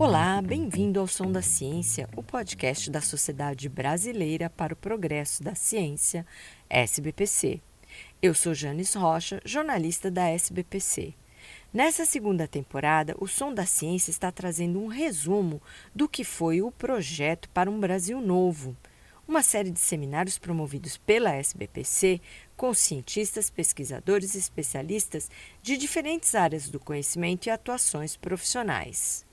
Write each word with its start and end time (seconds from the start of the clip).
Olá, 0.00 0.40
bem-vindo 0.40 1.00
ao 1.00 1.08
Som 1.08 1.32
da 1.32 1.42
Ciência, 1.42 2.08
o 2.14 2.22
podcast 2.22 2.88
da 2.88 3.00
Sociedade 3.00 3.68
Brasileira 3.68 4.48
para 4.48 4.72
o 4.72 4.76
Progresso 4.76 5.42
da 5.42 5.56
Ciência, 5.56 6.24
SBPC. 6.70 7.60
Eu 8.22 8.32
sou 8.32 8.54
Janis 8.54 8.94
Rocha, 8.94 9.42
jornalista 9.44 10.08
da 10.08 10.28
SBPC. 10.28 11.14
Nessa 11.74 12.06
segunda 12.06 12.46
temporada, 12.46 13.16
o 13.18 13.26
Som 13.26 13.52
da 13.52 13.66
Ciência 13.66 14.12
está 14.12 14.30
trazendo 14.30 14.80
um 14.80 14.86
resumo 14.86 15.60
do 15.92 16.08
que 16.08 16.22
foi 16.22 16.62
o 16.62 16.70
projeto 16.70 17.48
para 17.48 17.68
um 17.68 17.80
Brasil 17.80 18.20
Novo, 18.20 18.76
uma 19.26 19.42
série 19.42 19.72
de 19.72 19.80
seminários 19.80 20.38
promovidos 20.38 20.96
pela 20.96 21.34
SBPC 21.34 22.20
com 22.56 22.72
cientistas, 22.72 23.50
pesquisadores 23.50 24.36
e 24.36 24.38
especialistas 24.38 25.28
de 25.60 25.76
diferentes 25.76 26.36
áreas 26.36 26.68
do 26.68 26.78
conhecimento 26.78 27.46
e 27.46 27.50
atuações 27.50 28.16
profissionais. 28.16 29.26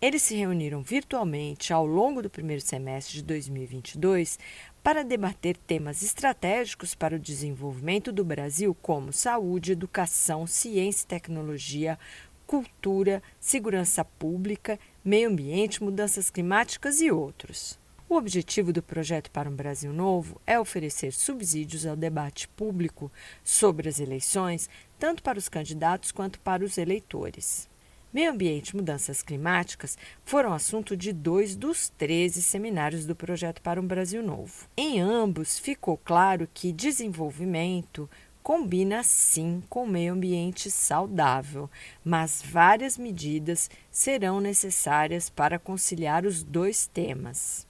Eles 0.00 0.22
se 0.22 0.34
reuniram 0.34 0.82
virtualmente 0.82 1.72
ao 1.72 1.86
longo 1.86 2.20
do 2.20 2.28
primeiro 2.28 2.60
semestre 2.60 3.14
de 3.14 3.22
2022 3.22 4.38
para 4.82 5.02
debater 5.02 5.56
temas 5.56 6.02
estratégicos 6.02 6.94
para 6.94 7.16
o 7.16 7.18
desenvolvimento 7.18 8.12
do 8.12 8.24
Brasil, 8.24 8.76
como 8.82 9.12
saúde, 9.12 9.72
educação, 9.72 10.46
ciência 10.46 11.04
e 11.04 11.08
tecnologia, 11.08 11.98
cultura, 12.46 13.22
segurança 13.40 14.04
pública, 14.04 14.78
meio 15.02 15.30
ambiente, 15.30 15.82
mudanças 15.82 16.28
climáticas 16.28 17.00
e 17.00 17.10
outros. 17.10 17.78
O 18.06 18.16
objetivo 18.16 18.72
do 18.72 18.82
projeto 18.82 19.30
para 19.30 19.48
um 19.48 19.56
Brasil 19.56 19.92
Novo 19.92 20.38
é 20.46 20.60
oferecer 20.60 21.12
subsídios 21.12 21.86
ao 21.86 21.96
debate 21.96 22.46
público 22.48 23.10
sobre 23.42 23.88
as 23.88 23.98
eleições, 23.98 24.68
tanto 24.98 25.22
para 25.22 25.38
os 25.38 25.48
candidatos 25.48 26.12
quanto 26.12 26.38
para 26.40 26.62
os 26.62 26.76
eleitores. 26.76 27.72
Meio 28.14 28.30
ambiente 28.30 28.68
e 28.68 28.76
mudanças 28.76 29.24
climáticas 29.24 29.98
foram 30.24 30.52
assunto 30.52 30.96
de 30.96 31.12
dois 31.12 31.56
dos 31.56 31.88
13 31.88 32.44
seminários 32.44 33.04
do 33.06 33.16
projeto 33.16 33.60
para 33.60 33.80
um 33.80 33.86
Brasil 33.88 34.22
Novo. 34.22 34.68
Em 34.76 35.00
ambos, 35.00 35.58
ficou 35.58 35.98
claro 35.98 36.48
que 36.54 36.72
desenvolvimento 36.72 38.08
combina 38.40 39.02
sim 39.02 39.60
com 39.68 39.84
meio 39.84 40.12
ambiente 40.12 40.70
saudável, 40.70 41.68
mas 42.04 42.40
várias 42.40 42.96
medidas 42.96 43.68
serão 43.90 44.40
necessárias 44.40 45.28
para 45.28 45.58
conciliar 45.58 46.24
os 46.24 46.44
dois 46.44 46.86
temas. 46.86 47.66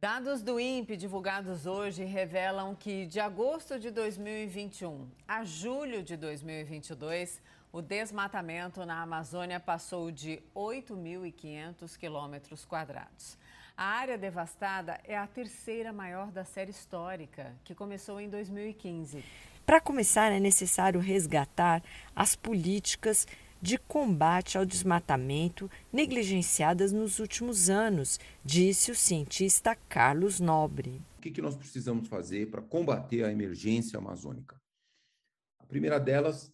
Dados 0.00 0.40
do 0.40 0.58
INPE 0.58 0.96
divulgados 0.96 1.66
hoje 1.66 2.04
revelam 2.04 2.74
que 2.74 3.04
de 3.04 3.20
agosto 3.20 3.78
de 3.78 3.90
2021 3.90 5.06
a 5.28 5.44
julho 5.44 6.02
de 6.02 6.16
2022, 6.16 7.42
o 7.72 7.80
desmatamento 7.80 8.84
na 8.84 9.02
Amazônia 9.02 9.60
passou 9.60 10.10
de 10.10 10.42
8.500 10.54 11.96
quilômetros 11.96 12.64
quadrados. 12.64 13.38
A 13.76 13.84
área 13.84 14.18
devastada 14.18 15.00
é 15.04 15.16
a 15.16 15.26
terceira 15.26 15.92
maior 15.92 16.30
da 16.32 16.44
série 16.44 16.70
histórica, 16.70 17.54
que 17.64 17.74
começou 17.74 18.20
em 18.20 18.28
2015. 18.28 19.24
Para 19.64 19.80
começar, 19.80 20.32
é 20.32 20.40
necessário 20.40 21.00
resgatar 21.00 21.82
as 22.14 22.34
políticas 22.34 23.26
de 23.62 23.78
combate 23.78 24.58
ao 24.58 24.66
desmatamento 24.66 25.70
negligenciadas 25.92 26.92
nos 26.92 27.18
últimos 27.18 27.70
anos, 27.70 28.18
disse 28.44 28.90
o 28.90 28.94
cientista 28.94 29.76
Carlos 29.88 30.40
Nobre. 30.40 31.00
O 31.18 31.20
que, 31.20 31.30
que 31.30 31.42
nós 31.42 31.56
precisamos 31.56 32.08
fazer 32.08 32.50
para 32.50 32.62
combater 32.62 33.24
a 33.24 33.30
emergência 33.30 33.98
amazônica? 33.98 34.56
A 35.58 35.66
primeira 35.66 36.00
delas 36.00 36.50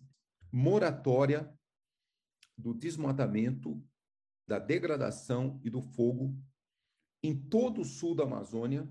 moratória 0.53 1.53
do 2.57 2.73
desmatamento, 2.73 3.83
da 4.49 4.59
degradação 4.59 5.61
e 5.65 5.71
do 5.71 5.83
fogo 5.83 6.35
em 7.23 7.37
todo 7.37 7.81
o 7.81 7.85
sul 7.85 8.15
da 8.15 8.25
Amazônia 8.25 8.89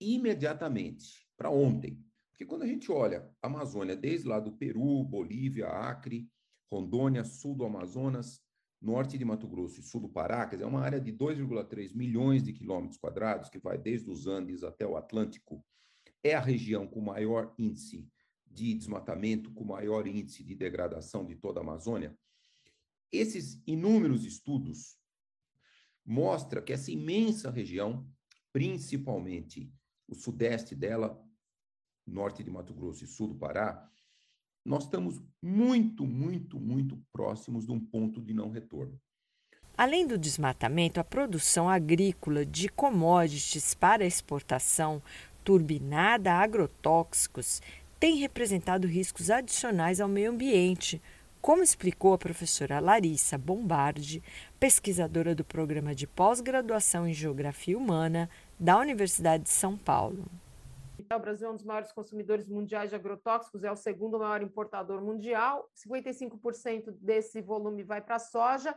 imediatamente, 0.00 1.28
para 1.36 1.50
ontem. 1.50 2.02
Porque 2.30 2.46
quando 2.46 2.62
a 2.62 2.66
gente 2.66 2.90
olha 2.92 3.28
a 3.42 3.48
Amazônia, 3.48 3.96
desde 3.96 4.28
lá 4.28 4.38
do 4.38 4.52
Peru, 4.52 5.02
Bolívia, 5.02 5.66
Acre, 5.66 6.30
Rondônia, 6.70 7.24
sul 7.24 7.56
do 7.56 7.64
Amazonas, 7.64 8.40
norte 8.80 9.18
de 9.18 9.24
Mato 9.24 9.48
Grosso 9.48 9.80
e 9.80 9.82
sul 9.82 10.02
do 10.02 10.08
Pará, 10.08 10.46
quer 10.46 10.56
dizer, 10.56 10.64
é 10.64 10.68
uma 10.68 10.82
área 10.82 11.00
de 11.00 11.12
2,3 11.12 11.96
milhões 11.96 12.44
de 12.44 12.52
quilômetros 12.52 12.98
quadrados, 12.98 13.48
que 13.48 13.58
vai 13.58 13.76
desde 13.76 14.08
os 14.08 14.28
Andes 14.28 14.62
até 14.62 14.86
o 14.86 14.96
Atlântico, 14.96 15.64
é 16.22 16.34
a 16.34 16.40
região 16.40 16.86
com 16.86 17.00
maior 17.00 17.52
índice 17.58 18.08
de 18.58 18.74
desmatamento 18.74 19.50
com 19.52 19.64
maior 19.64 20.06
índice 20.06 20.42
de 20.42 20.54
degradação 20.54 21.24
de 21.24 21.36
toda 21.36 21.60
a 21.60 21.62
Amazônia, 21.62 22.16
esses 23.10 23.62
inúmeros 23.66 24.24
estudos 24.24 24.98
mostram 26.04 26.62
que 26.62 26.72
essa 26.72 26.90
imensa 26.90 27.50
região, 27.50 28.06
principalmente 28.52 29.72
o 30.06 30.14
sudeste 30.14 30.74
dela, 30.74 31.22
norte 32.06 32.42
de 32.42 32.50
Mato 32.50 32.74
Grosso 32.74 33.04
e 33.04 33.06
sul 33.06 33.28
do 33.28 33.34
Pará, 33.34 33.86
nós 34.64 34.84
estamos 34.84 35.22
muito, 35.42 36.06
muito, 36.06 36.58
muito 36.58 37.02
próximos 37.12 37.66
de 37.66 37.72
um 37.72 37.80
ponto 37.80 38.20
de 38.20 38.34
não 38.34 38.50
retorno. 38.50 39.00
Além 39.76 40.06
do 40.06 40.18
desmatamento, 40.18 40.98
a 40.98 41.04
produção 41.04 41.68
agrícola 41.68 42.44
de 42.44 42.68
commodities 42.68 43.74
para 43.74 44.04
exportação, 44.04 45.00
turbinada 45.44 46.32
a 46.32 46.40
agrotóxicos, 46.40 47.62
tem 47.98 48.16
representado 48.16 48.86
riscos 48.86 49.30
adicionais 49.30 50.00
ao 50.00 50.08
meio 50.08 50.30
ambiente, 50.30 51.02
como 51.40 51.62
explicou 51.62 52.12
a 52.12 52.18
professora 52.18 52.80
Larissa 52.80 53.36
Bombardi, 53.36 54.22
pesquisadora 54.58 55.34
do 55.34 55.44
programa 55.44 55.94
de 55.94 56.06
pós-graduação 56.06 57.06
em 57.08 57.12
Geografia 57.12 57.76
Humana 57.76 58.30
da 58.58 58.78
Universidade 58.78 59.44
de 59.44 59.50
São 59.50 59.76
Paulo. 59.76 60.24
O 60.98 61.18
Brasil 61.18 61.48
é 61.48 61.50
um 61.50 61.56
dos 61.56 61.64
maiores 61.64 61.90
consumidores 61.92 62.48
mundiais 62.48 62.90
de 62.90 62.96
agrotóxicos, 62.96 63.64
é 63.64 63.70
o 63.70 63.76
segundo 63.76 64.18
maior 64.18 64.42
importador 64.42 65.00
mundial. 65.00 65.70
55% 65.74 66.90
desse 67.00 67.40
volume 67.40 67.82
vai 67.82 68.00
para 68.00 68.16
a 68.16 68.20
soja, 68.20 68.74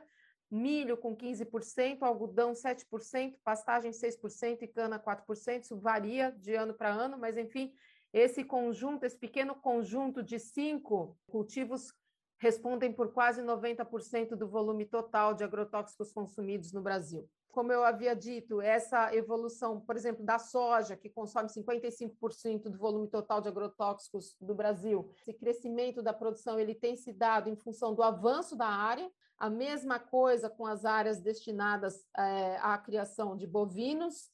milho 0.49 0.95
com 0.95 1.15
15%, 1.15 1.97
algodão 2.01 2.53
7%, 2.53 3.35
pastagem 3.43 3.91
6% 3.91 4.61
e 4.61 4.67
cana 4.67 4.99
4%. 4.99 5.61
Isso 5.61 5.77
varia 5.77 6.31
de 6.31 6.55
ano 6.55 6.73
para 6.73 6.89
ano, 6.89 7.17
mas 7.17 7.37
enfim, 7.37 7.73
esse 8.13 8.43
conjunto, 8.43 9.05
esse 9.05 9.17
pequeno 9.17 9.55
conjunto 9.55 10.21
de 10.21 10.37
cinco 10.37 11.17
cultivos 11.27 11.93
respondem 12.39 12.91
por 12.91 13.13
quase 13.13 13.41
90% 13.41 14.35
do 14.35 14.47
volume 14.47 14.85
total 14.85 15.33
de 15.33 15.43
agrotóxicos 15.43 16.11
consumidos 16.11 16.73
no 16.73 16.81
Brasil. 16.81 17.29
Como 17.51 17.71
eu 17.71 17.83
havia 17.83 18.15
dito, 18.15 18.61
essa 18.61 19.13
evolução, 19.13 19.79
por 19.79 19.95
exemplo, 19.95 20.25
da 20.25 20.39
soja, 20.39 20.95
que 20.95 21.09
consome 21.09 21.49
55% 21.49 22.63
do 22.63 22.77
volume 22.77 23.07
total 23.07 23.41
de 23.41 23.49
agrotóxicos 23.49 24.35
do 24.41 24.55
Brasil, 24.55 25.07
esse 25.19 25.33
crescimento 25.33 26.01
da 26.01 26.13
produção 26.13 26.59
ele 26.59 26.73
tem 26.73 26.95
se 26.95 27.13
dado 27.13 27.49
em 27.49 27.55
função 27.55 27.93
do 27.93 28.01
avanço 28.01 28.55
da 28.55 28.67
área, 28.67 29.11
a 29.37 29.49
mesma 29.49 29.99
coisa 29.99 30.49
com 30.49 30.65
as 30.65 30.85
áreas 30.85 31.19
destinadas 31.19 32.05
é, 32.17 32.57
à 32.57 32.77
criação 32.77 33.35
de 33.35 33.45
bovinos 33.45 34.31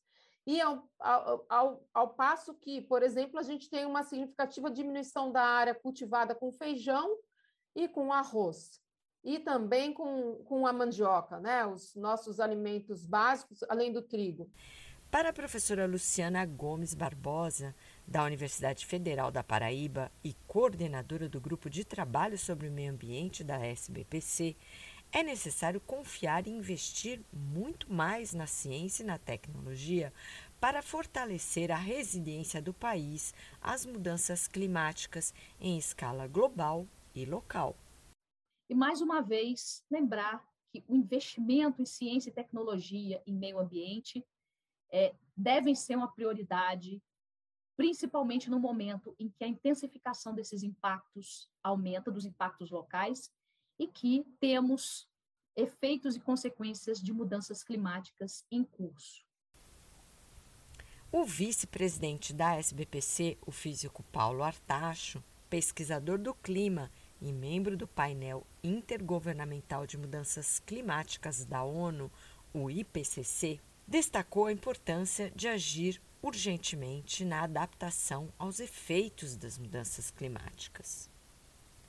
e 0.47 0.61
ao, 0.61 0.89
ao, 0.97 1.45
ao, 1.49 1.87
ao, 1.93 2.07
passo 2.13 2.53
que, 2.53 2.81
por 2.81 3.03
exemplo, 3.03 3.37
a 3.37 3.43
gente 3.43 3.69
tem 3.69 3.85
uma 3.85 4.01
significativa 4.03 4.71
diminuição 4.71 5.29
da 5.29 5.43
área 5.43 5.75
cultivada 5.75 6.33
com 6.33 6.53
feijão 6.53 7.17
e 7.75 7.85
com 7.89 8.13
arroz, 8.13 8.79
e 9.25 9.39
também 9.39 9.93
com, 9.93 10.41
com 10.45 10.65
a 10.65 10.71
mandioca, 10.71 11.37
né? 11.41 11.65
os 11.65 11.93
nossos 11.95 12.39
alimentos 12.39 13.05
básicos, 13.05 13.61
além 13.63 13.91
do 13.91 14.01
trigo. 14.01 14.49
Para 15.11 15.29
a 15.29 15.33
professora 15.33 15.85
Luciana 15.85 16.45
Gomes 16.45 16.93
Barbosa, 16.93 17.75
da 18.07 18.23
Universidade 18.23 18.85
Federal 18.85 19.29
da 19.29 19.43
Paraíba 19.43 20.09
e 20.23 20.33
coordenadora 20.47 21.27
do 21.27 21.41
Grupo 21.41 21.69
de 21.69 21.83
Trabalho 21.83 22.37
sobre 22.37 22.69
o 22.69 22.71
Meio 22.71 22.93
Ambiente 22.93 23.43
da 23.43 23.57
SBPC, 23.65 24.55
é 25.11 25.23
necessário 25.23 25.79
confiar 25.79 26.47
e 26.47 26.51
investir 26.51 27.21
muito 27.31 27.91
mais 27.91 28.33
na 28.33 28.45
ciência 28.45 29.03
e 29.03 29.05
na 29.05 29.17
tecnologia 29.17 30.11
para 30.59 30.81
fortalecer 30.81 31.71
a 31.71 31.75
resiliência 31.75 32.61
do 32.61 32.73
país 32.73 33.33
às 33.61 33.85
mudanças 33.85 34.47
climáticas 34.47 35.33
em 35.59 35.77
escala 35.77 36.27
global 36.27 36.87
e 37.13 37.25
local. 37.25 37.75
E 38.69 38.75
mais 38.75 39.01
uma 39.01 39.21
vez, 39.21 39.83
lembrar 39.89 40.45
que 40.71 40.83
o 40.87 40.95
investimento 40.95 41.81
em 41.81 41.85
ciência 41.85 42.29
e 42.29 42.33
tecnologia 42.33 43.21
em 43.25 43.33
meio 43.33 43.59
ambiente 43.59 44.25
é, 44.91 45.15
devem 45.35 45.75
ser 45.75 45.95
uma 45.95 46.11
prioridade, 46.11 47.01
principalmente 47.77 48.49
no 48.49 48.59
momento 48.59 49.15
em 49.19 49.29
que 49.29 49.43
a 49.43 49.47
intensificação 49.47 50.33
desses 50.33 50.63
impactos 50.63 51.49
aumenta, 51.63 52.11
dos 52.11 52.25
impactos 52.25 52.71
locais, 52.71 53.31
e 53.79 53.87
que 53.87 54.25
temos 54.39 55.07
efeitos 55.55 56.15
e 56.15 56.19
consequências 56.19 56.99
de 56.99 57.13
mudanças 57.13 57.63
climáticas 57.63 58.45
em 58.51 58.63
curso. 58.63 59.26
O 61.17 61.25
vice-presidente 61.25 62.31
da 62.31 62.57
SBPC, 62.57 63.39
o 63.43 63.51
físico 63.51 64.03
Paulo 64.11 64.43
Artacho, 64.43 65.23
pesquisador 65.49 66.19
do 66.19 66.31
clima 66.31 66.91
e 67.19 67.33
membro 67.33 67.75
do 67.75 67.87
painel 67.87 68.45
intergovernamental 68.63 69.87
de 69.87 69.97
mudanças 69.97 70.59
climáticas 70.59 71.43
da 71.43 71.63
ONU, 71.63 72.11
o 72.53 72.69
IPCC, 72.69 73.59
destacou 73.87 74.45
a 74.45 74.51
importância 74.51 75.31
de 75.35 75.47
agir 75.47 75.99
urgentemente 76.21 77.25
na 77.25 77.41
adaptação 77.41 78.31
aos 78.37 78.59
efeitos 78.59 79.35
das 79.35 79.57
mudanças 79.57 80.11
climáticas. 80.11 81.09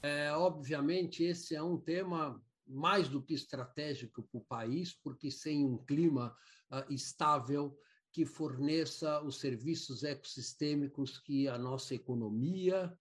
É, 0.02 0.32
obviamente, 0.32 1.22
esse 1.22 1.54
é 1.54 1.62
um 1.62 1.76
tema 1.76 2.42
mais 2.66 3.10
do 3.10 3.20
que 3.20 3.34
estratégico 3.34 4.22
para 4.22 4.38
o 4.38 4.44
país, 4.44 4.94
porque 4.94 5.30
sem 5.30 5.66
um 5.66 5.76
clima 5.76 6.34
uh, 6.72 6.90
estável 6.90 7.78
que 8.12 8.24
forneça 8.24 9.22
os 9.22 9.38
serviços 9.38 10.02
ecossistêmicos 10.02 11.18
que 11.18 11.46
a 11.46 11.58
nossa 11.58 11.94
economia, 11.94 12.96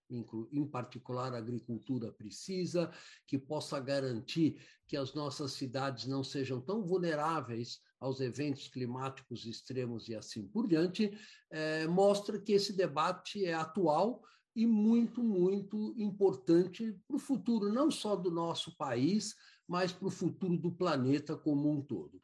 em 0.52 0.66
particular 0.66 1.34
a 1.34 1.38
agricultura, 1.38 2.12
precisa, 2.12 2.92
que 3.26 3.38
possa 3.38 3.80
garantir 3.80 4.62
que 4.86 4.98
as 4.98 5.14
nossas 5.14 5.54
cidades 5.54 6.06
não 6.06 6.24
sejam 6.24 6.62
tão 6.62 6.84
vulneráveis 6.84 7.80
aos 8.00 8.20
eventos 8.20 8.68
climáticos 8.68 9.46
extremos 9.46 10.08
e 10.08 10.16
assim 10.16 10.48
por 10.48 10.68
diante, 10.68 11.12
é, 11.50 11.88
mostra 11.88 12.40
que 12.40 12.54
esse 12.54 12.74
debate 12.74 13.44
é 13.44 13.54
atual 13.54 14.22
e 14.56 14.66
muito, 14.66 15.24
muito 15.24 15.94
importante 15.98 17.00
para 17.08 17.16
o 17.16 17.20
futuro, 17.20 17.72
não 17.72 17.92
só 17.92 18.16
do 18.16 18.32
nosso 18.32 18.76
país, 18.76 19.36
mas 19.68 19.92
para 19.92 20.08
o 20.08 20.12
futuro 20.12 20.58
do 20.58 20.72
planeta 20.72 21.36
como 21.36 21.70
um 21.70 21.82
todo. 21.82 22.22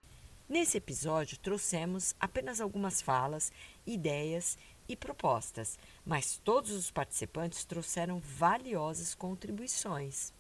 Nesse 0.54 0.78
episódio, 0.78 1.40
trouxemos 1.40 2.14
apenas 2.20 2.62
algumas 2.62 3.02
falas, 3.02 3.52
ideias 3.88 4.56
e 4.88 4.96
propostas, 4.96 5.80
mas 6.06 6.38
todos 6.38 6.70
os 6.74 6.92
participantes 6.92 7.66
trouxeram 7.66 8.20
valiosas 8.20 9.16
contribuições. 9.16 10.32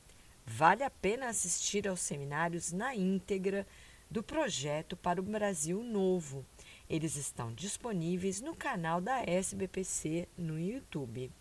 Vale 0.45 0.83
a 0.83 0.89
pena 0.91 1.29
assistir 1.29 1.87
aos 1.87 1.99
seminários 2.01 2.71
na 2.71 2.95
íntegra 2.95 3.65
do 4.07 4.21
projeto 4.21 4.95
para 4.95 5.19
o 5.19 5.23
Brasil 5.23 5.83
Novo. 5.83 6.45
Eles 6.87 7.15
estão 7.15 7.51
disponíveis 7.51 8.39
no 8.39 8.55
canal 8.55 9.01
da 9.01 9.23
SBPC 9.23 10.29
no 10.37 10.59
YouTube. 10.59 11.31